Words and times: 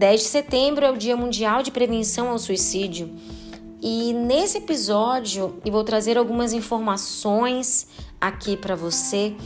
10 0.00 0.20
de 0.22 0.26
setembro 0.28 0.82
é 0.82 0.90
o 0.90 0.96
Dia 0.96 1.14
Mundial 1.14 1.62
de 1.62 1.70
Prevenção 1.70 2.30
ao 2.30 2.38
Suicídio. 2.38 3.10
E 3.82 4.14
nesse 4.14 4.56
episódio 4.56 5.60
eu 5.62 5.70
vou 5.70 5.84
trazer 5.84 6.16
algumas 6.16 6.54
informações 6.54 7.86
aqui 8.18 8.56
para 8.56 8.74
você 8.74 9.36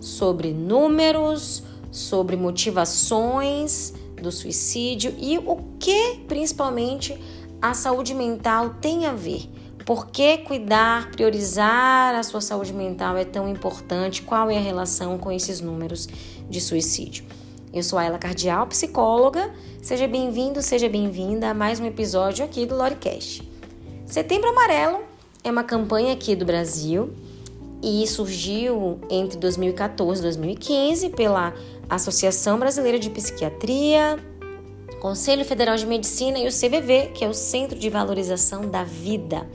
sobre 0.00 0.52
números, 0.52 1.62
sobre 1.92 2.34
motivações 2.34 3.94
do 4.20 4.32
suicídio 4.32 5.14
e 5.16 5.38
o 5.38 5.54
que 5.78 6.24
principalmente 6.26 7.16
a 7.62 7.72
saúde 7.72 8.12
mental 8.12 8.70
tem 8.80 9.06
a 9.06 9.12
ver. 9.12 9.48
Por 9.86 10.08
que 10.08 10.38
cuidar, 10.38 11.12
priorizar 11.12 12.16
a 12.16 12.24
sua 12.24 12.40
saúde 12.40 12.72
mental 12.72 13.16
é 13.16 13.24
tão 13.24 13.48
importante? 13.48 14.22
Qual 14.22 14.50
é 14.50 14.56
a 14.56 14.60
relação 14.60 15.16
com 15.18 15.30
esses 15.30 15.60
números 15.60 16.08
de 16.48 16.60
suicídio? 16.60 17.24
Eu 17.72 17.84
sou 17.84 18.00
a 18.00 18.04
Ela 18.04 18.18
Cardial, 18.18 18.66
psicóloga. 18.66 19.48
Seja 19.80 20.08
bem-vindo, 20.08 20.60
seja 20.60 20.88
bem-vinda 20.88 21.50
a 21.50 21.54
mais 21.54 21.78
um 21.78 21.86
episódio 21.86 22.44
aqui 22.44 22.66
do 22.66 22.74
Loricast. 22.74 23.48
Setembro 24.06 24.50
Amarelo 24.50 25.02
é 25.44 25.52
uma 25.52 25.62
campanha 25.62 26.12
aqui 26.12 26.34
do 26.34 26.44
Brasil 26.44 27.14
e 27.80 28.04
surgiu 28.08 28.98
entre 29.08 29.38
2014 29.38 30.20
e 30.20 30.22
2015 30.24 31.10
pela 31.10 31.54
Associação 31.88 32.58
Brasileira 32.58 32.98
de 32.98 33.08
Psiquiatria, 33.08 34.18
Conselho 34.98 35.44
Federal 35.44 35.76
de 35.76 35.86
Medicina 35.86 36.40
e 36.40 36.48
o 36.48 36.50
CVV, 36.50 37.12
que 37.14 37.24
é 37.24 37.28
o 37.28 37.34
Centro 37.34 37.78
de 37.78 37.88
Valorização 37.88 38.68
da 38.68 38.82
Vida. 38.82 39.48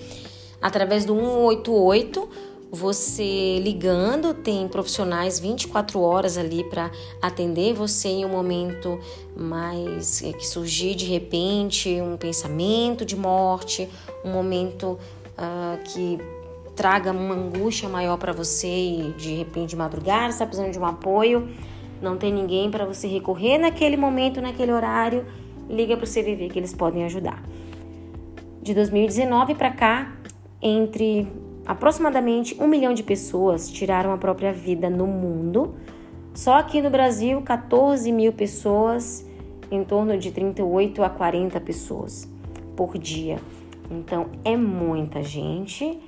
Através 0.61 1.03
do 1.03 1.15
188, 1.15 2.29
você 2.75 3.57
ligando, 3.59 4.33
tem 4.33 4.67
profissionais 4.67 5.39
24 5.39 5.99
horas 6.01 6.37
ali 6.37 6.63
para 6.65 6.91
atender 7.21 7.73
você 7.73 8.09
em 8.09 8.25
um 8.25 8.29
momento 8.29 8.99
mais 9.35 10.21
é, 10.21 10.33
que 10.33 10.45
surgir 10.45 10.93
de 10.93 11.05
repente 11.05 11.89
um 12.01 12.17
pensamento 12.17 13.05
de 13.05 13.15
morte, 13.15 13.89
um 14.23 14.31
momento 14.31 14.99
uh, 15.37 15.81
que 15.85 16.19
traga 16.75 17.11
uma 17.11 17.33
angústia 17.33 17.87
maior 17.87 18.17
para 18.17 18.33
você 18.33 18.67
e 18.67 19.13
de 19.17 19.33
repente 19.33 19.69
de 19.69 19.75
madrugada 19.77 20.29
está 20.29 20.45
precisando 20.45 20.73
de 20.73 20.77
um 20.77 20.85
apoio, 20.85 21.47
não 22.01 22.17
tem 22.17 22.33
ninguém 22.33 22.69
para 22.69 22.85
você 22.85 23.07
recorrer 23.07 23.57
naquele 23.57 23.95
momento, 23.95 24.41
naquele 24.41 24.73
horário, 24.73 25.25
liga 25.69 25.95
para 25.95 26.03
o 26.03 26.07
CVV 26.07 26.49
que 26.49 26.59
eles 26.59 26.73
podem 26.73 27.05
ajudar. 27.05 27.41
De 28.61 28.73
2019 28.73 29.55
para 29.55 29.71
cá, 29.71 30.11
entre 30.61 31.44
aproximadamente 31.65 32.55
um 32.59 32.67
milhão 32.67 32.93
de 32.93 33.03
pessoas 33.03 33.69
tiraram 33.69 34.11
a 34.11 34.17
própria 34.17 34.53
vida 34.53 34.89
no 34.89 35.07
mundo. 35.07 35.75
Só 36.33 36.55
aqui 36.55 36.81
no 36.81 36.89
Brasil, 36.89 37.41
14 37.41 38.11
mil 38.11 38.33
pessoas, 38.33 39.25
em 39.71 39.83
torno 39.83 40.17
de 40.17 40.31
38 40.31 41.03
a 41.03 41.09
40 41.09 41.59
pessoas 41.61 42.29
por 42.75 42.97
dia. 42.97 43.39
Então 43.89 44.27
é 44.43 44.55
muita 44.57 45.23
gente 45.23 45.99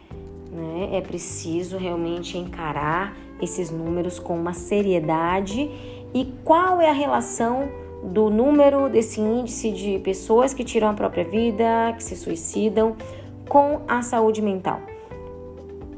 né? 0.52 0.90
É 0.94 1.02
preciso 1.02 1.78
realmente 1.78 2.38
encarar 2.38 3.16
esses 3.42 3.70
números 3.70 4.20
com 4.20 4.36
uma 4.36 4.54
seriedade 4.54 5.70
e 6.14 6.34
qual 6.44 6.82
é 6.82 6.90
a 6.90 6.94
relação 6.94 7.70
do 8.04 8.30
número 8.30 8.90
desse 8.90 9.20
índice 9.20 9.72
de 9.72 10.00
pessoas 10.00 10.54
que 10.54 10.64
tiram 10.64 10.90
a 10.90 10.94
própria 10.94 11.24
vida, 11.24 11.94
que 11.96 12.04
se 12.04 12.16
suicidam, 12.16 12.96
com 13.48 13.82
a 13.88 14.02
saúde 14.02 14.42
mental. 14.42 14.82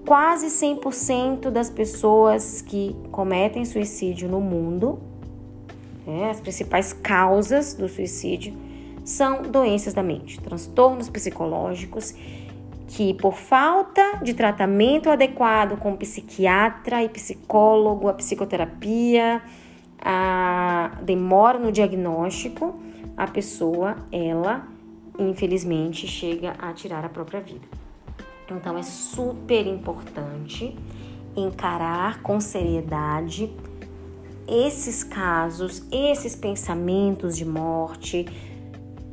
Quase 0.09 0.47
100% 0.47 1.51
das 1.51 1.69
pessoas 1.69 2.63
que 2.63 2.95
cometem 3.11 3.63
suicídio 3.63 4.27
no 4.27 4.41
mundo, 4.41 4.99
né, 6.03 6.31
as 6.31 6.41
principais 6.41 6.91
causas 6.91 7.75
do 7.75 7.87
suicídio, 7.87 8.57
são 9.05 9.43
doenças 9.43 9.93
da 9.93 10.01
mente, 10.01 10.41
transtornos 10.41 11.11
psicológicos 11.11 12.15
que, 12.87 13.13
por 13.13 13.35
falta 13.35 14.17
de 14.23 14.33
tratamento 14.33 15.11
adequado 15.11 15.77
com 15.77 15.95
psiquiatra 15.95 17.03
e 17.03 17.09
psicólogo, 17.09 18.07
a 18.07 18.13
psicoterapia, 18.15 19.43
a 20.01 20.97
demora 21.03 21.59
no 21.59 21.71
diagnóstico, 21.71 22.79
a 23.15 23.27
pessoa, 23.27 23.95
ela, 24.11 24.67
infelizmente, 25.19 26.07
chega 26.07 26.55
a 26.57 26.73
tirar 26.73 27.05
a 27.05 27.09
própria 27.09 27.39
vida. 27.39 27.78
Então, 28.55 28.77
é 28.77 28.83
super 28.83 29.65
importante 29.67 30.75
encarar 31.35 32.21
com 32.21 32.39
seriedade 32.39 33.51
esses 34.47 35.03
casos, 35.03 35.83
esses 35.91 36.35
pensamentos 36.35 37.37
de 37.37 37.45
morte, 37.45 38.25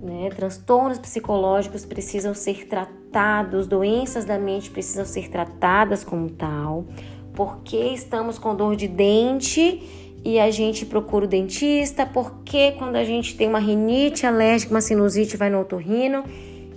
né? 0.00 0.30
transtornos 0.34 0.98
psicológicos 0.98 1.84
precisam 1.84 2.34
ser 2.34 2.66
tratados 2.66 3.66
doenças 3.66 4.24
da 4.24 4.38
mente 4.38 4.70
precisam 4.70 5.04
ser 5.04 5.28
tratadas 5.28 6.02
como 6.02 6.30
tal. 6.30 6.86
Porque 7.34 7.76
estamos 7.76 8.38
com 8.38 8.54
dor 8.54 8.76
de 8.76 8.88
dente 8.88 9.82
e 10.24 10.40
a 10.40 10.50
gente 10.50 10.86
procura 10.86 11.26
o 11.26 11.28
dentista? 11.28 12.06
Porque 12.06 12.72
quando 12.72 12.96
a 12.96 13.04
gente 13.04 13.36
tem 13.36 13.46
uma 13.46 13.58
rinite 13.58 14.26
alérgica, 14.26 14.72
uma 14.72 14.80
sinusite, 14.80 15.36
vai 15.36 15.50
no 15.50 15.60
otorrino? 15.60 16.24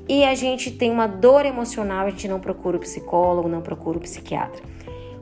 E 0.09 0.25
a 0.25 0.33
gente 0.33 0.71
tem 0.71 0.91
uma 0.91 1.07
dor 1.07 1.45
emocional, 1.45 2.07
a 2.07 2.09
gente 2.09 2.27
não 2.27 2.39
procura 2.39 2.75
o 2.75 2.79
psicólogo, 2.79 3.47
não 3.47 3.61
procura 3.61 3.97
o 3.97 4.01
psiquiatra. 4.01 4.61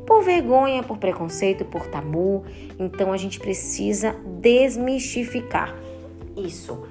Por 0.06 0.24
vergonha, 0.24 0.82
por 0.82 0.98
preconceito, 0.98 1.66
por 1.66 1.86
tabu. 1.88 2.46
Então 2.80 3.12
a 3.12 3.18
gente 3.18 3.40
precisa 3.40 4.16
desmistificar 4.42 5.76
isso 6.38 6.88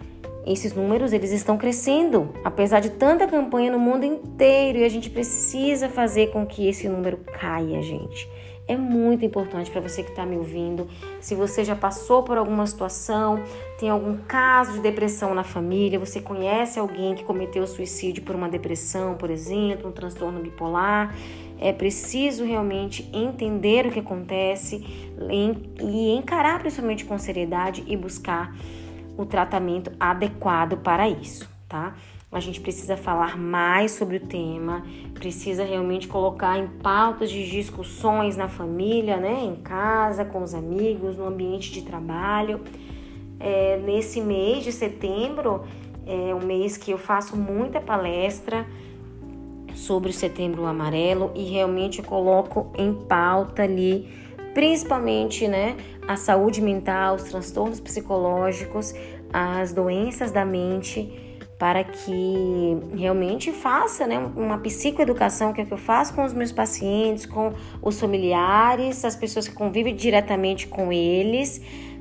esses 0.46 0.72
números 0.72 1.12
eles 1.12 1.32
estão 1.32 1.58
crescendo, 1.58 2.32
apesar 2.44 2.78
de 2.78 2.90
tanta 2.90 3.26
campanha 3.26 3.72
no 3.72 3.80
mundo 3.80 4.04
inteiro, 4.04 4.78
e 4.78 4.84
a 4.84 4.88
gente 4.88 5.10
precisa 5.10 5.88
fazer 5.88 6.28
com 6.28 6.46
que 6.46 6.68
esse 6.68 6.88
número 6.88 7.16
caia, 7.16 7.82
gente. 7.82 8.28
É 8.68 8.76
muito 8.76 9.24
importante 9.24 9.70
para 9.70 9.80
você 9.80 10.02
que 10.02 10.10
está 10.10 10.26
me 10.26 10.36
ouvindo. 10.36 10.88
Se 11.20 11.36
você 11.36 11.64
já 11.64 11.76
passou 11.76 12.24
por 12.24 12.36
alguma 12.36 12.66
situação, 12.66 13.40
tem 13.78 13.88
algum 13.88 14.16
caso 14.16 14.72
de 14.72 14.80
depressão 14.80 15.32
na 15.34 15.44
família, 15.44 16.00
você 16.00 16.20
conhece 16.20 16.76
alguém 16.78 17.14
que 17.14 17.22
cometeu 17.22 17.64
suicídio 17.64 18.24
por 18.24 18.34
uma 18.34 18.48
depressão, 18.48 19.14
por 19.14 19.30
exemplo, 19.30 19.88
um 19.88 19.92
transtorno 19.92 20.40
bipolar, 20.40 21.14
é 21.60 21.72
preciso 21.72 22.44
realmente 22.44 23.08
entender 23.12 23.86
o 23.86 23.92
que 23.92 24.00
acontece 24.00 24.84
e 25.30 26.10
encarar 26.10 26.58
principalmente 26.58 27.04
com 27.04 27.16
seriedade 27.18 27.84
e 27.86 27.96
buscar 27.96 28.52
o 29.16 29.24
tratamento 29.24 29.92
adequado 29.98 30.76
para 30.78 31.08
isso, 31.08 31.48
tá? 31.68 31.94
A 32.30 32.40
gente 32.40 32.60
precisa 32.60 32.96
falar 32.96 33.38
mais 33.38 33.92
sobre 33.92 34.16
o 34.16 34.20
tema, 34.20 34.84
precisa 35.14 35.64
realmente 35.64 36.08
colocar 36.08 36.58
em 36.58 36.66
pautas 36.66 37.30
de 37.30 37.48
discussões 37.48 38.36
na 38.36 38.48
família, 38.48 39.16
né? 39.16 39.44
Em 39.44 39.56
casa, 39.56 40.24
com 40.24 40.42
os 40.42 40.52
amigos, 40.52 41.16
no 41.16 41.26
ambiente 41.26 41.70
de 41.70 41.82
trabalho. 41.82 42.60
É, 43.38 43.78
nesse 43.78 44.20
mês 44.20 44.64
de 44.64 44.72
setembro, 44.72 45.64
é 46.04 46.34
um 46.34 46.44
mês 46.44 46.76
que 46.76 46.90
eu 46.90 46.98
faço 46.98 47.36
muita 47.36 47.80
palestra 47.80 48.66
sobre 49.74 50.10
o 50.10 50.12
setembro 50.12 50.66
amarelo 50.66 51.30
e 51.34 51.44
realmente 51.44 52.02
coloco 52.02 52.72
em 52.76 52.92
pauta 52.92 53.62
ali, 53.62 54.08
principalmente, 54.52 55.46
né? 55.46 55.76
a 56.06 56.16
saúde 56.16 56.60
mental, 56.60 57.16
os 57.16 57.24
transtornos 57.24 57.80
psicológicos, 57.80 58.94
as 59.32 59.72
doenças 59.72 60.30
da 60.30 60.44
mente, 60.44 61.25
para 61.58 61.82
que 61.84 62.78
realmente 62.94 63.50
faça 63.50 64.06
né, 64.06 64.18
uma 64.36 64.58
psicoeducação, 64.58 65.52
que 65.52 65.60
é 65.60 65.64
o 65.64 65.66
que 65.66 65.72
eu 65.72 65.78
faço 65.78 66.14
com 66.14 66.24
os 66.24 66.34
meus 66.34 66.52
pacientes, 66.52 67.24
com 67.24 67.52
os 67.80 67.98
familiares, 67.98 69.04
as 69.04 69.16
pessoas 69.16 69.48
que 69.48 69.54
convivem 69.54 69.94
diretamente 69.94 70.66
com 70.66 70.92
eles, 70.92 71.60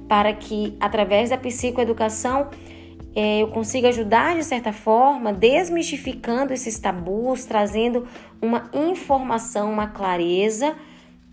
para 0.10 0.34
que 0.34 0.76
através 0.80 1.30
da 1.30 1.38
psicoeducação 1.38 2.50
é, 3.16 3.42
eu 3.42 3.48
consiga 3.48 3.88
ajudar 3.88 4.36
de 4.36 4.44
certa 4.44 4.74
forma, 4.74 5.32
desmistificando 5.32 6.52
esses 6.52 6.78
tabus, 6.78 7.46
trazendo 7.46 8.06
uma 8.42 8.70
informação, 8.74 9.72
uma 9.72 9.88
clareza 9.88 10.76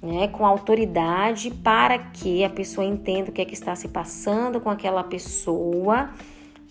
né, 0.00 0.28
com 0.28 0.46
autoridade 0.46 1.50
para 1.50 1.98
que 1.98 2.44
a 2.44 2.50
pessoa 2.50 2.86
entenda 2.86 3.30
o 3.30 3.32
que 3.32 3.42
é 3.42 3.44
que 3.44 3.54
está 3.54 3.74
se 3.74 3.88
passando 3.88 4.60
com 4.60 4.70
aquela 4.70 5.02
pessoa, 5.02 6.10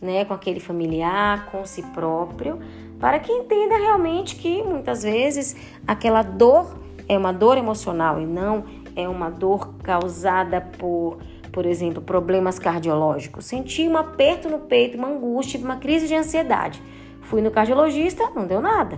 né, 0.01 0.25
com 0.25 0.33
aquele 0.33 0.59
familiar, 0.59 1.45
com 1.51 1.65
si 1.65 1.83
próprio, 1.93 2.59
para 2.99 3.19
que 3.19 3.31
entenda 3.31 3.77
realmente 3.77 4.35
que 4.35 4.63
muitas 4.63 5.03
vezes 5.03 5.55
aquela 5.87 6.21
dor 6.21 6.75
é 7.07 7.17
uma 7.17 7.31
dor 7.31 7.57
emocional 7.57 8.19
e 8.19 8.25
não 8.25 8.63
é 8.95 9.07
uma 9.07 9.29
dor 9.29 9.75
causada 9.83 10.61
por, 10.61 11.17
por 11.51 11.65
exemplo, 11.65 12.01
problemas 12.01 12.57
cardiológicos. 12.57 13.45
Senti 13.45 13.87
um 13.87 13.97
aperto 13.97 14.49
no 14.49 14.59
peito, 14.59 14.97
uma 14.97 15.07
angústia, 15.07 15.59
uma 15.59 15.77
crise 15.77 16.07
de 16.07 16.15
ansiedade. 16.15 16.81
Fui 17.21 17.41
no 17.41 17.51
cardiologista, 17.51 18.29
não 18.35 18.45
deu 18.45 18.61
nada 18.61 18.97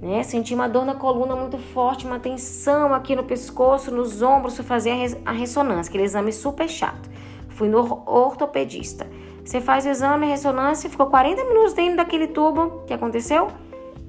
né? 0.00 0.22
Senti 0.22 0.54
uma 0.54 0.68
dor 0.68 0.84
na 0.84 0.94
coluna 0.94 1.34
muito 1.34 1.58
forte, 1.58 2.06
uma 2.06 2.18
tensão 2.18 2.94
aqui 2.94 3.16
no 3.16 3.24
pescoço, 3.24 3.90
nos 3.90 4.22
ombros, 4.22 4.56
fui 4.56 4.64
fazer 4.64 5.18
a 5.24 5.32
ressonância, 5.32 5.88
aquele 5.88 6.04
exame 6.04 6.32
super 6.32 6.68
chato. 6.68 7.08
Fui 7.48 7.68
no 7.68 8.02
ortopedista. 8.06 9.06
Você 9.46 9.60
faz 9.60 9.86
o 9.86 9.88
exame, 9.88 10.26
ressonância, 10.26 10.90
ficou 10.90 11.06
40 11.06 11.44
minutos 11.44 11.72
dentro 11.72 11.98
daquele 11.98 12.26
tubo. 12.26 12.62
O 12.62 12.84
que 12.84 12.92
aconteceu? 12.92 13.46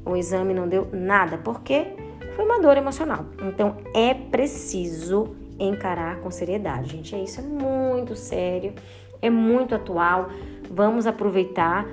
O 0.03 0.15
exame 0.15 0.51
não 0.51 0.67
deu 0.67 0.87
nada. 0.91 1.37
Por 1.37 1.61
quê? 1.61 1.93
Foi 2.35 2.43
uma 2.43 2.59
dor 2.59 2.75
emocional. 2.75 3.23
Então 3.43 3.77
é 3.93 4.15
preciso 4.15 5.35
encarar 5.59 6.21
com 6.21 6.31
seriedade, 6.31 6.89
gente. 6.89 7.13
É 7.13 7.21
isso, 7.21 7.39
é 7.39 7.43
muito 7.43 8.15
sério, 8.15 8.73
é 9.21 9.29
muito 9.29 9.75
atual. 9.75 10.29
Vamos 10.71 11.05
aproveitar. 11.05 11.85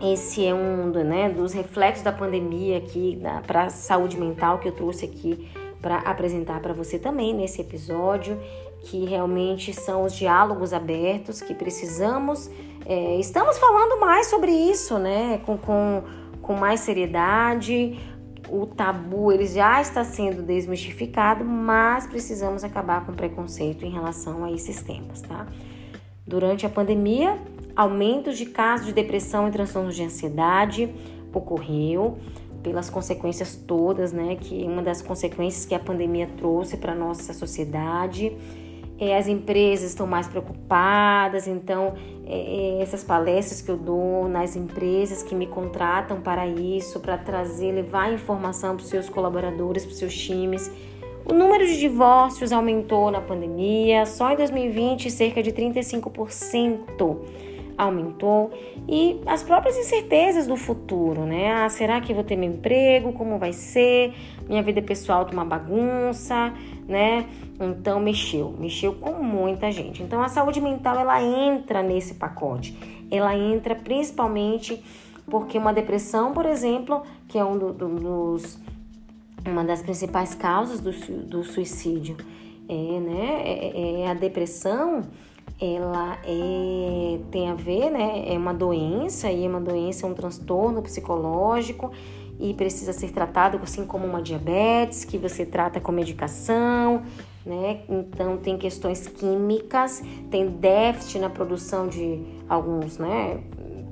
Esse 0.00 0.46
é 0.46 0.54
um 0.54 0.90
né, 0.90 1.28
dos 1.30 1.52
reflexos 1.52 2.04
da 2.04 2.12
pandemia 2.12 2.78
aqui 2.78 3.20
para 3.48 3.64
a 3.64 3.68
saúde 3.68 4.16
mental 4.16 4.60
que 4.60 4.68
eu 4.68 4.72
trouxe 4.72 5.06
aqui 5.06 5.50
para 5.82 5.98
apresentar 5.98 6.60
para 6.60 6.72
você 6.72 7.00
também 7.00 7.34
nesse 7.34 7.60
episódio 7.60 8.38
que 8.84 9.04
realmente 9.06 9.72
são 9.72 10.04
os 10.04 10.14
diálogos 10.14 10.72
abertos 10.72 11.40
que 11.40 11.54
precisamos. 11.54 12.50
É, 12.84 13.18
estamos 13.18 13.58
falando 13.58 13.98
mais 13.98 14.26
sobre 14.26 14.52
isso, 14.52 14.98
né? 14.98 15.40
Com, 15.44 15.56
com, 15.56 16.02
com 16.42 16.54
mais 16.54 16.80
seriedade. 16.80 17.98
O 18.48 18.66
tabu 18.66 19.32
ele 19.32 19.46
já 19.46 19.80
está 19.80 20.04
sendo 20.04 20.42
desmistificado, 20.42 21.44
mas 21.44 22.06
precisamos 22.06 22.62
acabar 22.62 23.04
com 23.06 23.12
o 23.12 23.14
preconceito 23.14 23.86
em 23.86 23.90
relação 23.90 24.44
a 24.44 24.52
esses 24.52 24.82
temas, 24.82 25.22
tá? 25.22 25.46
Durante 26.26 26.66
a 26.66 26.68
pandemia, 26.68 27.38
aumentos 27.74 28.36
de 28.36 28.46
casos 28.46 28.86
de 28.86 28.92
depressão 28.92 29.48
e 29.48 29.50
transtornos 29.50 29.96
de 29.96 30.04
ansiedade 30.04 30.94
ocorreu 31.32 32.18
pelas 32.62 32.90
consequências 32.90 33.56
todas, 33.56 34.12
né? 34.12 34.36
Que 34.36 34.62
uma 34.64 34.82
das 34.82 35.00
consequências 35.00 35.64
que 35.64 35.74
a 35.74 35.80
pandemia 35.80 36.28
trouxe 36.36 36.76
para 36.76 36.94
nossa 36.94 37.32
sociedade 37.32 38.36
é, 38.98 39.16
as 39.16 39.26
empresas 39.26 39.90
estão 39.90 40.06
mais 40.06 40.28
preocupadas, 40.28 41.48
então 41.48 41.94
é, 42.26 42.78
é, 42.78 42.82
essas 42.82 43.02
palestras 43.02 43.60
que 43.60 43.70
eu 43.70 43.76
dou 43.76 44.28
nas 44.28 44.54
empresas 44.54 45.22
que 45.22 45.34
me 45.34 45.46
contratam 45.46 46.20
para 46.20 46.46
isso, 46.46 47.00
para 47.00 47.18
trazer, 47.18 47.72
levar 47.72 48.12
informação 48.12 48.76
para 48.76 48.84
os 48.84 48.88
seus 48.88 49.08
colaboradores, 49.08 49.84
para 49.84 49.92
os 49.92 49.98
seus 49.98 50.16
times. 50.16 50.70
O 51.24 51.32
número 51.32 51.66
de 51.66 51.78
divórcios 51.78 52.52
aumentou 52.52 53.10
na 53.10 53.20
pandemia, 53.20 54.04
só 54.06 54.30
em 54.32 54.36
2020 54.36 55.10
cerca 55.10 55.42
de 55.42 55.52
35% 55.52 57.16
aumentou 57.76 58.52
e 58.88 59.20
as 59.26 59.42
próprias 59.42 59.76
incertezas 59.76 60.46
do 60.46 60.56
futuro, 60.56 61.22
né? 61.22 61.52
Ah, 61.52 61.68
será 61.68 62.00
que 62.00 62.14
vou 62.14 62.24
ter 62.24 62.36
meu 62.36 62.50
emprego? 62.50 63.12
Como 63.12 63.38
vai 63.38 63.52
ser? 63.52 64.14
Minha 64.48 64.62
vida 64.62 64.80
pessoal 64.82 65.24
tá 65.24 65.32
uma 65.32 65.44
bagunça, 65.44 66.52
né? 66.86 67.26
Então 67.60 68.00
mexeu, 68.00 68.54
mexeu 68.58 68.94
com 68.94 69.22
muita 69.22 69.70
gente. 69.70 70.02
Então 70.02 70.22
a 70.22 70.28
saúde 70.28 70.60
mental 70.60 70.98
ela 70.98 71.22
entra 71.22 71.82
nesse 71.82 72.14
pacote. 72.14 72.76
Ela 73.10 73.36
entra 73.36 73.74
principalmente 73.74 74.82
porque 75.26 75.56
uma 75.56 75.72
depressão, 75.72 76.32
por 76.32 76.46
exemplo, 76.46 77.02
que 77.28 77.38
é 77.38 77.44
um 77.44 77.56
do, 77.56 77.72
do, 77.72 77.88
dos 77.88 78.58
uma 79.46 79.62
das 79.62 79.82
principais 79.82 80.34
causas 80.34 80.80
do, 80.80 80.90
do 81.26 81.44
suicídio, 81.44 82.16
é, 82.68 83.00
né? 83.00 83.42
É, 83.44 84.00
é 84.02 84.08
a 84.08 84.14
depressão 84.14 85.02
ela 85.64 86.18
é, 86.24 87.18
tem 87.30 87.48
a 87.48 87.54
ver, 87.54 87.90
né? 87.90 88.24
É 88.26 88.36
uma 88.36 88.52
doença 88.52 89.30
e 89.30 89.44
é 89.44 89.48
uma 89.48 89.60
doença, 89.60 90.06
é 90.06 90.08
um 90.08 90.14
transtorno 90.14 90.82
psicológico 90.82 91.90
e 92.38 92.52
precisa 92.54 92.92
ser 92.92 93.10
tratado 93.12 93.58
assim 93.62 93.84
como 93.84 94.06
uma 94.06 94.20
diabetes, 94.20 95.04
que 95.04 95.16
você 95.16 95.46
trata 95.46 95.80
com 95.80 95.92
medicação, 95.92 97.02
né? 97.44 97.80
Então 97.88 98.36
tem 98.36 98.56
questões 98.56 99.06
químicas, 99.06 100.02
tem 100.30 100.48
déficit 100.48 101.18
na 101.18 101.30
produção 101.30 101.86
de 101.88 102.22
alguns, 102.48 102.98
né? 102.98 103.40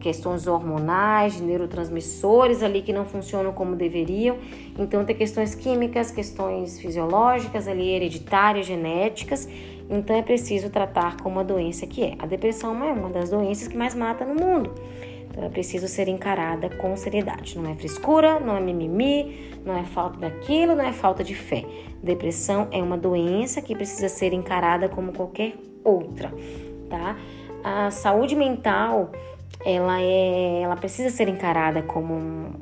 Questões 0.03 0.47
hormonais, 0.47 1.37
de 1.37 1.43
neurotransmissores 1.43 2.63
ali 2.63 2.83
que 2.83 2.93
não 2.93 3.07
funcionam 3.07 3.53
como 3.53 3.77
deveriam. 3.77 4.37
Então 4.79 5.05
tem 5.05 5.17
questões 5.17 5.55
químicas, 5.55 6.11
questões 6.11 6.79
fisiológicas 6.79 7.67
ali, 7.67 7.89
hereditárias, 7.89 8.67
genéticas 8.67 9.49
então 9.93 10.17
é 10.17 10.23
preciso 10.23 10.71
tratar 10.71 11.19
como 11.19 11.39
a 11.39 11.43
doença 11.43 11.87
que 11.87 12.03
é. 12.03 12.15
A 12.19 12.25
depressão 12.25 12.83
é 12.83 12.93
uma 12.93 13.11
das 13.11 13.29
doenças 13.29 13.69
que 13.69 13.77
mais 13.77 13.95
mata 13.95 14.25
no 14.25 14.35
mundo. 14.35 14.73
Então 15.29 15.45
é 15.45 15.51
preciso 15.51 15.87
ser 15.87 16.09
encarada 16.09 16.71
com 16.71 16.97
seriedade. 16.97 17.59
Não 17.59 17.71
é 17.71 17.75
frescura, 17.75 18.41
não 18.41 18.57
é 18.57 18.61
mimimi, 18.61 19.53
não 19.65 19.77
é 19.77 19.85
falta 19.85 20.19
daquilo, 20.19 20.75
não 20.75 20.85
é 20.85 20.93
falta 20.93 21.23
de 21.23 21.35
fé. 21.35 21.65
Depressão 22.03 22.69
é 22.71 22.83
uma 22.83 22.97
doença 22.97 23.61
que 23.61 23.75
precisa 23.75 24.09
ser 24.09 24.33
encarada 24.33 24.89
como 24.89 25.13
qualquer 25.13 25.55
outra, 25.85 26.33
tá? 26.89 27.17
A 27.63 27.91
saúde 27.91 28.35
mental, 28.35 29.11
ela 29.65 30.01
é, 30.01 30.63
ela 30.63 30.77
precisa 30.77 31.11
ser 31.11 31.29
encarada 31.29 31.83
como 31.83 32.55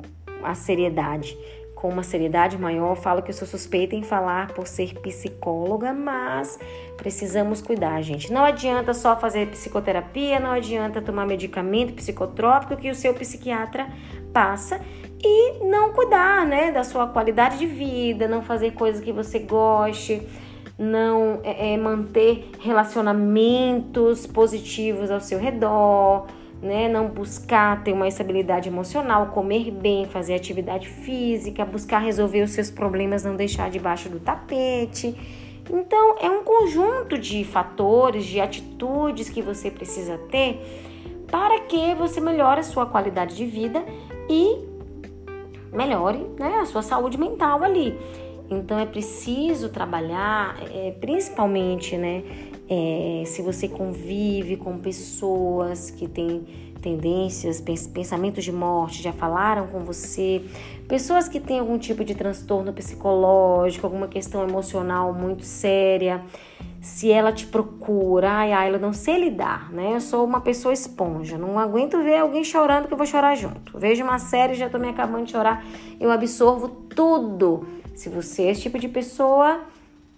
a 0.43 0.55
seriedade 0.55 1.37
com 1.81 1.89
uma 1.89 2.03
seriedade 2.03 2.59
maior. 2.59 2.95
Falo 2.95 3.23
que 3.23 3.31
eu 3.31 3.33
sou 3.33 3.47
suspeita 3.47 3.95
em 3.95 4.03
falar 4.03 4.53
por 4.53 4.67
ser 4.67 4.93
psicóloga, 4.99 5.91
mas 5.91 6.59
precisamos 6.95 7.59
cuidar, 7.59 8.03
gente. 8.03 8.31
Não 8.31 8.45
adianta 8.45 8.93
só 8.93 9.15
fazer 9.15 9.47
psicoterapia, 9.47 10.39
não 10.39 10.51
adianta 10.51 11.01
tomar 11.01 11.25
medicamento 11.25 11.93
psicotrópico 11.93 12.77
que 12.77 12.91
o 12.91 12.95
seu 12.95 13.15
psiquiatra 13.15 13.87
passa 14.31 14.79
e 15.23 15.65
não 15.65 15.91
cuidar, 15.91 16.45
né, 16.45 16.71
da 16.71 16.83
sua 16.83 17.07
qualidade 17.07 17.57
de 17.57 17.65
vida, 17.65 18.27
não 18.27 18.43
fazer 18.43 18.71
coisas 18.73 19.03
que 19.03 19.11
você 19.11 19.39
goste, 19.39 20.21
não 20.77 21.39
é, 21.43 21.73
é 21.73 21.77
manter 21.77 22.51
relacionamentos 22.59 24.27
positivos 24.27 25.09
ao 25.09 25.19
seu 25.19 25.39
redor 25.39 26.27
né? 26.61 26.87
Não 26.87 27.07
buscar 27.07 27.83
ter 27.83 27.93
uma 27.93 28.07
estabilidade 28.07 28.69
emocional, 28.69 29.27
comer 29.27 29.71
bem, 29.71 30.05
fazer 30.05 30.35
atividade 30.35 30.87
física, 30.87 31.65
buscar 31.65 31.99
resolver 31.99 32.41
os 32.41 32.51
seus 32.51 32.69
problemas, 32.69 33.23
não 33.23 33.35
deixar 33.35 33.69
debaixo 33.69 34.09
do 34.09 34.19
tapete. 34.19 35.15
Então, 35.69 36.17
é 36.19 36.29
um 36.29 36.43
conjunto 36.43 37.17
de 37.17 37.43
fatores, 37.43 38.25
de 38.25 38.39
atitudes 38.39 39.29
que 39.29 39.41
você 39.41 39.71
precisa 39.71 40.17
ter 40.29 40.59
para 41.31 41.61
que 41.61 41.95
você 41.95 42.19
melhore 42.19 42.59
a 42.59 42.63
sua 42.63 42.85
qualidade 42.85 43.35
de 43.35 43.45
vida 43.45 43.83
e 44.29 44.69
melhore 45.71 46.27
né, 46.37 46.57
a 46.61 46.65
sua 46.65 46.81
saúde 46.81 47.17
mental 47.17 47.63
ali. 47.63 47.97
Então 48.49 48.77
é 48.77 48.85
preciso 48.85 49.69
trabalhar, 49.69 50.57
é, 50.73 50.91
principalmente, 50.99 51.97
né, 51.97 52.21
é, 52.73 53.25
se 53.25 53.41
você 53.41 53.67
convive 53.67 54.55
com 54.55 54.77
pessoas 54.77 55.91
que 55.91 56.07
têm 56.07 56.45
tendências, 56.81 57.61
pensamentos 57.93 58.45
de 58.45 58.51
morte, 58.51 59.03
já 59.03 59.11
falaram 59.11 59.67
com 59.67 59.81
você, 59.81 60.41
pessoas 60.87 61.27
que 61.27 61.37
têm 61.37 61.59
algum 61.59 61.77
tipo 61.77 62.05
de 62.05 62.15
transtorno 62.15 62.71
psicológico, 62.71 63.85
alguma 63.85 64.07
questão 64.07 64.47
emocional 64.47 65.13
muito 65.13 65.43
séria, 65.43 66.23
se 66.79 67.11
ela 67.11 67.33
te 67.33 67.45
procura, 67.45 68.31
ai, 68.31 68.53
ai, 68.53 68.73
eu 68.73 68.79
não 68.79 68.93
sei 68.93 69.19
lidar, 69.19 69.69
né? 69.73 69.93
Eu 69.93 70.01
sou 70.01 70.23
uma 70.23 70.39
pessoa 70.39 70.73
esponja, 70.73 71.37
não 71.37 71.59
aguento 71.59 72.01
ver 72.01 72.19
alguém 72.19 72.43
chorando 72.43 72.87
que 72.87 72.93
eu 72.93 72.97
vou 72.97 73.05
chorar 73.05 73.35
junto. 73.35 73.77
Vejo 73.77 74.01
uma 74.01 74.17
série, 74.17 74.53
já 74.53 74.69
tô 74.69 74.79
me 74.79 74.87
acabando 74.87 75.25
de 75.25 75.31
chorar, 75.31 75.63
eu 75.99 76.09
absorvo 76.09 76.69
tudo. 76.69 77.67
Se 77.93 78.07
você 78.07 78.43
é 78.43 78.51
esse 78.51 78.61
tipo 78.61 78.79
de 78.79 78.87
pessoa, 78.87 79.59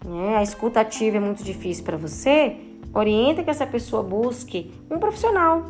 né, 0.05 0.37
a 0.37 0.43
escuta 0.43 0.81
ativa 0.81 1.17
é 1.17 1.19
muito 1.19 1.43
difícil 1.43 1.83
para 1.83 1.97
você, 1.97 2.57
orienta 2.93 3.43
que 3.43 3.49
essa 3.49 3.65
pessoa 3.65 4.03
busque 4.03 4.71
um 4.89 4.99
profissional. 4.99 5.63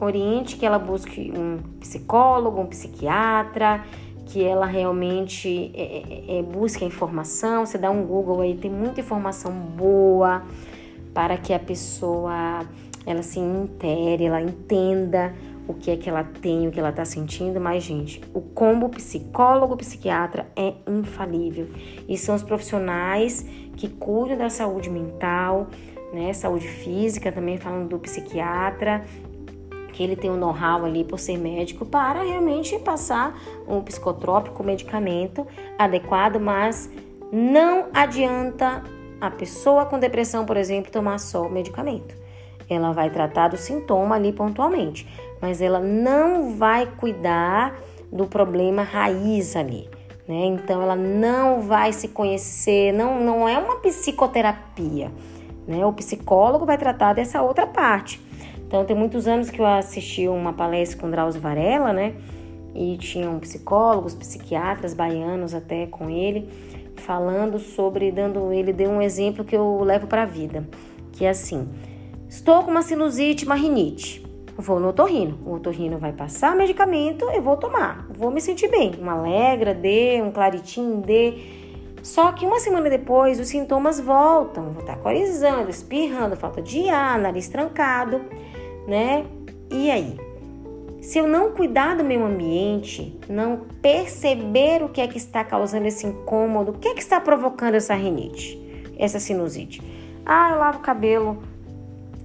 Oriente 0.00 0.56
que 0.56 0.64
ela 0.64 0.78
busque 0.78 1.32
um 1.36 1.58
psicólogo, 1.78 2.60
um 2.60 2.66
psiquiatra, 2.66 3.84
que 4.26 4.42
ela 4.42 4.64
realmente 4.64 5.70
é, 5.74 5.82
é, 5.82 6.38
é, 6.38 6.42
busque 6.42 6.84
a 6.84 6.86
informação. 6.86 7.66
Você 7.66 7.76
dá 7.76 7.90
um 7.90 8.04
Google 8.04 8.40
aí, 8.40 8.54
tem 8.54 8.70
muita 8.70 9.00
informação 9.00 9.52
boa 9.52 10.42
para 11.12 11.36
que 11.36 11.52
a 11.52 11.58
pessoa 11.58 12.64
ela 13.04 13.22
se 13.22 13.40
intere, 13.40 14.24
ela 14.24 14.40
entenda 14.40 15.34
o 15.70 15.74
que 15.74 15.90
é 15.90 15.96
que 15.96 16.08
ela 16.08 16.24
tem, 16.24 16.66
o 16.66 16.70
que 16.70 16.80
ela 16.80 16.90
está 16.90 17.04
sentindo, 17.04 17.60
mas, 17.60 17.84
gente, 17.84 18.20
o 18.34 18.40
combo 18.40 18.88
psicólogo-psiquiatra 18.88 20.50
é 20.56 20.74
infalível. 20.86 21.68
E 22.08 22.18
são 22.18 22.34
os 22.34 22.42
profissionais 22.42 23.46
que 23.76 23.88
cuidam 23.88 24.36
da 24.36 24.50
saúde 24.50 24.90
mental, 24.90 25.68
né? 26.12 26.32
Saúde 26.32 26.66
física, 26.66 27.30
também 27.30 27.56
falando 27.56 27.88
do 27.88 27.98
psiquiatra, 27.98 29.04
que 29.92 30.02
ele 30.02 30.16
tem 30.16 30.30
o 30.30 30.34
um 30.34 30.36
know-how 30.36 30.84
ali 30.84 31.04
por 31.04 31.18
ser 31.18 31.38
médico 31.38 31.86
para 31.86 32.22
realmente 32.22 32.78
passar 32.78 33.38
um 33.68 33.80
psicotrópico, 33.80 34.64
medicamento 34.64 35.46
adequado, 35.78 36.40
mas 36.40 36.90
não 37.32 37.86
adianta 37.92 38.82
a 39.20 39.30
pessoa 39.30 39.86
com 39.86 39.98
depressão, 39.98 40.44
por 40.44 40.56
exemplo, 40.56 40.90
tomar 40.90 41.18
só 41.18 41.42
o 41.42 41.50
medicamento. 41.50 42.14
Ela 42.70 42.92
vai 42.92 43.10
tratar 43.10 43.48
do 43.48 43.56
sintoma 43.56 44.14
ali 44.14 44.32
pontualmente 44.32 45.06
mas 45.40 45.62
ela 45.62 45.80
não 45.80 46.54
vai 46.56 46.86
cuidar 46.86 47.78
do 48.12 48.26
problema 48.26 48.82
raiz 48.82 49.56
ali. 49.56 49.88
Né? 50.28 50.44
Então 50.46 50.82
ela 50.82 50.96
não 50.96 51.62
vai 51.62 51.92
se 51.92 52.08
conhecer, 52.08 52.92
não, 52.92 53.20
não 53.20 53.48
é 53.48 53.58
uma 53.58 53.76
psicoterapia. 53.76 55.10
Né? 55.66 55.84
O 55.86 55.92
psicólogo 55.92 56.66
vai 56.66 56.76
tratar 56.76 57.14
dessa 57.14 57.42
outra 57.42 57.66
parte. 57.66 58.20
Então, 58.66 58.84
tem 58.84 58.94
muitos 58.94 59.26
anos 59.26 59.50
que 59.50 59.60
eu 59.60 59.66
assisti 59.66 60.28
uma 60.28 60.52
palestra 60.52 61.00
com 61.00 61.10
Drauzio 61.10 61.40
Varela, 61.40 61.92
né? 61.92 62.14
E 62.72 62.96
tinham 62.98 63.40
psicólogos, 63.40 64.14
psiquiatras 64.14 64.94
baianos 64.94 65.54
até 65.54 65.86
com 65.86 66.08
ele, 66.08 66.48
falando 66.94 67.58
sobre, 67.58 68.12
dando, 68.12 68.52
ele 68.52 68.72
deu 68.72 68.88
um 68.88 69.02
exemplo 69.02 69.44
que 69.44 69.56
eu 69.56 69.82
levo 69.82 70.06
para 70.06 70.22
a 70.22 70.24
vida, 70.24 70.64
que 71.10 71.24
é 71.24 71.30
assim: 71.30 71.68
estou 72.30 72.62
com 72.62 72.70
uma 72.70 72.80
sinusite, 72.80 73.44
uma 73.44 73.56
rinite, 73.56 74.24
vou 74.56 74.78
no 74.78 74.88
otorrino, 74.88 75.36
o 75.44 75.54
otorrino 75.54 75.98
vai 75.98 76.12
passar 76.12 76.54
medicamento, 76.54 77.24
eu 77.30 77.42
vou 77.42 77.56
tomar, 77.56 78.06
vou 78.08 78.30
me 78.30 78.40
sentir 78.40 78.70
bem, 78.70 78.92
uma 79.00 79.14
Alegra, 79.14 79.74
D, 79.74 80.22
um 80.22 80.30
Claritin, 80.30 81.00
D. 81.00 81.58
Só 82.04 82.32
que 82.32 82.46
uma 82.46 82.60
semana 82.60 82.88
depois 82.88 83.38
os 83.40 83.48
sintomas 83.48 84.00
voltam, 84.00 84.70
vou 84.70 84.80
estar 84.80 84.96
corizando, 84.96 85.68
espirrando, 85.68 86.36
falta 86.36 86.62
de 86.62 86.88
ar, 86.88 87.18
nariz 87.18 87.48
trancado, 87.48 88.22
né? 88.86 89.26
E 89.70 89.90
aí? 89.90 90.16
Se 91.02 91.18
eu 91.18 91.26
não 91.26 91.50
cuidar 91.50 91.96
do 91.96 92.04
meu 92.04 92.24
ambiente, 92.24 93.18
não 93.28 93.62
perceber 93.82 94.82
o 94.82 94.88
que 94.88 95.00
é 95.00 95.08
que 95.08 95.18
está 95.18 95.42
causando 95.42 95.86
esse 95.86 96.06
incômodo, 96.06 96.72
o 96.72 96.78
que 96.78 96.88
é 96.88 96.94
que 96.94 97.00
está 97.00 97.20
provocando 97.20 97.74
essa 97.74 97.94
rinite, 97.94 98.58
essa 98.96 99.18
sinusite? 99.18 99.82
Ah, 100.24 100.52
eu 100.52 100.58
lavo 100.58 100.78
o 100.78 100.82
cabelo 100.82 101.42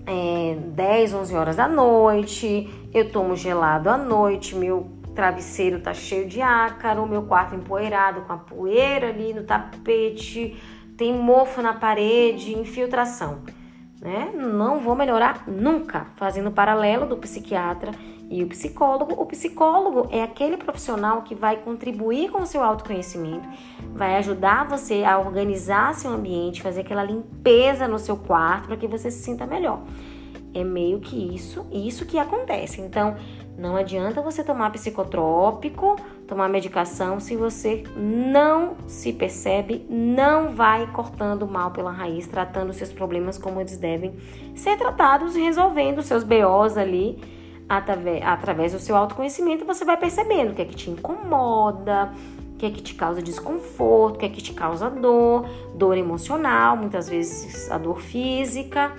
é, 0.05 0.55
10, 0.55 1.13
11 1.13 1.35
horas 1.35 1.55
da 1.55 1.67
noite, 1.67 2.69
eu 2.93 3.11
tomo 3.11 3.35
gelado 3.35 3.89
à 3.89 3.97
noite, 3.97 4.55
meu 4.55 4.87
travesseiro 5.15 5.79
tá 5.79 5.93
cheio 5.93 6.27
de 6.27 6.41
ácaro, 6.41 7.07
meu 7.07 7.23
quarto 7.23 7.55
empoeirado 7.55 8.21
com 8.21 8.33
a 8.33 8.37
poeira 8.37 9.09
ali 9.09 9.33
no 9.33 9.43
tapete, 9.43 10.55
tem 10.97 11.13
mofo 11.13 11.61
na 11.61 11.73
parede, 11.73 12.53
infiltração. 12.53 13.39
Né? 14.01 14.31
Não 14.35 14.79
vou 14.79 14.95
melhorar 14.95 15.47
nunca, 15.47 16.07
fazendo 16.15 16.51
paralelo 16.51 17.05
do 17.05 17.17
psiquiatra 17.17 17.91
e 18.29 18.43
o 18.43 18.47
psicólogo. 18.47 19.13
O 19.13 19.25
psicólogo 19.25 20.07
é 20.11 20.21
aquele 20.21 20.57
profissional 20.57 21.21
que 21.21 21.33
vai 21.33 21.57
contribuir 21.57 22.29
com 22.29 22.41
o 22.41 22.45
seu 22.45 22.63
autoconhecimento, 22.63 23.47
vai 23.93 24.17
ajudar 24.17 24.67
você 24.67 25.03
a 25.03 25.17
organizar 25.17 25.95
seu 25.95 26.11
ambiente, 26.11 26.61
fazer 26.61 26.81
aquela 26.81 27.03
limpeza 27.03 27.87
no 27.87 27.97
seu 27.97 28.17
quarto 28.17 28.67
para 28.67 28.77
que 28.77 28.87
você 28.87 29.09
se 29.09 29.23
sinta 29.23 29.45
melhor. 29.45 29.81
É 30.55 30.63
meio 30.63 31.01
que 31.01 31.35
isso, 31.35 31.65
isso 31.69 32.05
que 32.05 32.17
acontece. 32.17 32.79
Então, 32.79 33.17
não 33.57 33.75
adianta 33.75 34.21
você 34.21 34.41
tomar 34.41 34.71
psicotrópico, 34.71 35.97
tomar 36.25 36.47
medicação 36.47 37.19
se 37.19 37.35
você 37.35 37.83
não 37.97 38.77
se 38.87 39.11
percebe, 39.11 39.85
não 39.89 40.53
vai 40.53 40.89
cortando 40.93 41.45
mal 41.45 41.71
pela 41.71 41.91
raiz, 41.91 42.25
tratando 42.25 42.71
seus 42.71 42.93
problemas 42.93 43.37
como 43.37 43.59
eles 43.59 43.77
devem 43.77 44.13
ser 44.55 44.77
tratados 44.77 45.35
resolvendo 45.35 46.01
seus 46.01 46.23
BOs 46.23 46.77
ali 46.77 47.21
através 47.67 48.71
do 48.71 48.79
seu 48.79 48.95
autoconhecimento. 48.95 49.65
Você 49.65 49.83
vai 49.83 49.97
percebendo 49.97 50.51
o 50.51 50.55
que 50.55 50.61
é 50.61 50.65
que 50.65 50.75
te 50.75 50.89
incomoda, 50.89 52.13
o 52.53 52.57
que 52.57 52.65
é 52.65 52.69
que 52.69 52.81
te 52.81 52.93
causa 52.93 53.21
desconforto, 53.21 54.15
o 54.15 54.19
que 54.19 54.25
é 54.25 54.29
que 54.29 54.41
te 54.41 54.53
causa 54.53 54.89
dor, 54.89 55.45
dor 55.73 55.97
emocional, 55.97 56.77
muitas 56.77 57.09
vezes 57.09 57.69
a 57.69 57.77
dor 57.77 57.99
física 57.99 58.93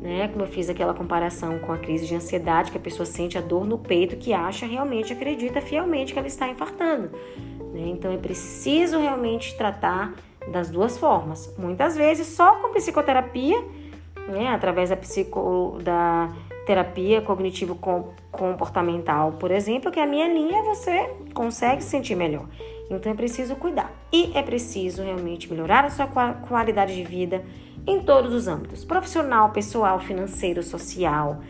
né? 0.00 0.28
Como 0.28 0.44
eu 0.44 0.48
fiz 0.48 0.68
aquela 0.70 0.94
comparação 0.94 1.58
com 1.58 1.72
a 1.72 1.78
crise 1.78 2.06
de 2.06 2.14
ansiedade, 2.14 2.70
que 2.70 2.78
a 2.78 2.80
pessoa 2.80 3.04
sente 3.04 3.36
a 3.36 3.40
dor 3.40 3.66
no 3.66 3.78
peito, 3.78 4.16
que 4.16 4.32
acha 4.32 4.66
realmente, 4.66 5.12
acredita 5.12 5.60
fielmente 5.60 6.12
que 6.12 6.18
ela 6.18 6.28
está 6.28 6.48
infartando. 6.48 7.10
Né? 7.72 7.88
Então 7.88 8.10
é 8.10 8.16
preciso 8.16 8.98
realmente 8.98 9.56
tratar 9.56 10.14
das 10.50 10.70
duas 10.70 10.98
formas. 10.98 11.54
Muitas 11.58 11.96
vezes 11.96 12.26
só 12.28 12.56
com 12.56 12.72
psicoterapia, 12.72 13.62
né? 14.26 14.48
através 14.48 14.88
da, 14.88 14.96
psico, 14.96 15.78
da 15.82 16.30
terapia 16.64 17.20
cognitivo 17.20 17.78
comportamental, 18.30 19.32
por 19.32 19.50
exemplo, 19.50 19.90
que 19.90 20.00
a 20.00 20.06
minha 20.06 20.32
linha, 20.32 20.62
você 20.62 21.10
consegue 21.34 21.82
se 21.82 21.90
sentir 21.90 22.14
melhor. 22.14 22.46
Então 22.90 23.12
é 23.12 23.14
preciso 23.14 23.54
cuidar. 23.54 23.92
E 24.12 24.32
é 24.34 24.42
preciso 24.42 25.02
realmente 25.02 25.48
melhorar 25.50 25.84
a 25.84 25.90
sua 25.90 26.06
qualidade 26.06 26.94
de 26.94 27.04
vida 27.04 27.44
em 27.90 28.00
todos 28.02 28.32
os 28.32 28.46
âmbitos: 28.46 28.84
profissional, 28.84 29.50
pessoal, 29.50 29.98
financeiro, 29.98 30.62
social 30.62 31.40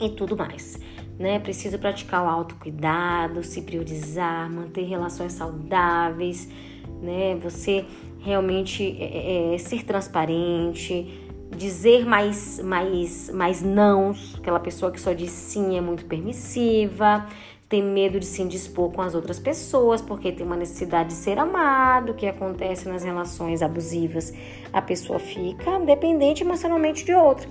e 0.00 0.08
tudo 0.10 0.36
mais. 0.36 0.78
Né? 1.18 1.38
Precisa 1.38 1.76
praticar 1.76 2.24
o 2.24 2.28
autocuidado, 2.28 3.42
se 3.42 3.60
priorizar, 3.62 4.50
manter 4.50 4.84
relações 4.84 5.34
saudáveis, 5.34 6.48
né? 7.02 7.36
Você 7.42 7.84
realmente 8.20 8.96
é, 8.98 9.50
é, 9.50 9.54
é 9.54 9.58
ser 9.58 9.84
transparente, 9.84 11.28
dizer 11.54 12.06
mais, 12.06 12.58
mais, 12.60 13.28
mais 13.30 13.60
nãos, 13.60 14.36
aquela 14.38 14.60
pessoa 14.60 14.90
que 14.90 15.00
só 15.00 15.12
diz 15.12 15.30
sim 15.30 15.76
é 15.76 15.80
muito 15.80 16.06
permissiva, 16.06 17.26
tem 17.70 17.84
medo 17.84 18.18
de 18.18 18.26
se 18.26 18.42
indispor 18.42 18.90
com 18.90 19.00
as 19.00 19.14
outras 19.14 19.38
pessoas, 19.38 20.02
porque 20.02 20.32
tem 20.32 20.44
uma 20.44 20.56
necessidade 20.56 21.10
de 21.10 21.14
ser 21.14 21.38
amado, 21.38 22.14
que 22.14 22.26
acontece 22.26 22.88
nas 22.88 23.04
relações 23.04 23.62
abusivas. 23.62 24.34
A 24.72 24.82
pessoa 24.82 25.20
fica 25.20 25.78
dependente 25.78 26.42
emocionalmente 26.42 27.04
de 27.04 27.14
outro, 27.14 27.48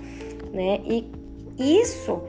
né? 0.52 0.78
E 0.84 1.10
isso 1.58 2.22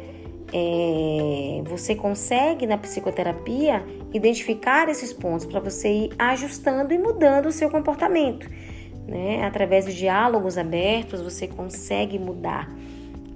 é, 0.54 1.62
você 1.66 1.94
consegue 1.94 2.66
na 2.66 2.78
psicoterapia 2.78 3.86
identificar 4.14 4.88
esses 4.88 5.12
pontos 5.12 5.46
para 5.46 5.60
você 5.60 6.06
ir 6.06 6.14
ajustando 6.18 6.94
e 6.94 6.98
mudando 6.98 7.48
o 7.48 7.52
seu 7.52 7.70
comportamento, 7.70 8.50
né? 9.06 9.44
Através 9.44 9.86
de 9.86 9.94
diálogos 9.94 10.58
abertos, 10.58 11.20
você 11.20 11.46
consegue 11.46 12.18
mudar 12.18 12.74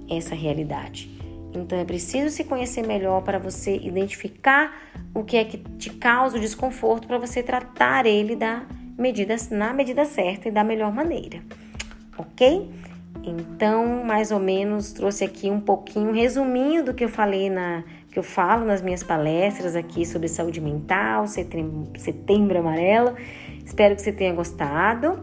essa 0.08 0.34
realidade. 0.34 1.15
Então 1.56 1.78
é 1.78 1.84
preciso 1.84 2.30
se 2.30 2.44
conhecer 2.44 2.86
melhor 2.86 3.22
para 3.22 3.38
você 3.38 3.76
identificar 3.76 4.74
o 5.14 5.24
que 5.24 5.36
é 5.36 5.44
que 5.44 5.58
te 5.78 5.90
causa 5.90 6.36
o 6.36 6.40
desconforto 6.40 7.08
para 7.08 7.18
você 7.18 7.42
tratar 7.42 8.06
ele 8.06 8.36
da 8.36 8.64
medida, 8.98 9.36
na 9.50 9.72
medida 9.72 10.04
certa 10.04 10.48
e 10.48 10.50
da 10.50 10.62
melhor 10.62 10.92
maneira. 10.92 11.42
OK? 12.18 12.70
Então, 13.24 14.04
mais 14.04 14.30
ou 14.30 14.38
menos 14.38 14.92
trouxe 14.92 15.24
aqui 15.24 15.50
um 15.50 15.60
pouquinho, 15.60 16.10
um 16.10 16.12
resuminho 16.12 16.84
do 16.84 16.94
que 16.94 17.04
eu 17.04 17.08
falei 17.08 17.50
na 17.50 17.82
que 18.10 18.18
eu 18.18 18.22
falo 18.22 18.64
nas 18.64 18.80
minhas 18.80 19.02
palestras 19.02 19.76
aqui 19.76 20.06
sobre 20.06 20.26
saúde 20.26 20.58
mental, 20.58 21.26
setembro, 21.26 21.92
setembro 21.98 22.58
amarelo. 22.58 23.14
Espero 23.62 23.94
que 23.94 24.00
você 24.00 24.10
tenha 24.10 24.32
gostado 24.32 25.22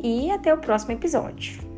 e 0.00 0.30
até 0.30 0.54
o 0.54 0.58
próximo 0.58 0.92
episódio. 0.92 1.69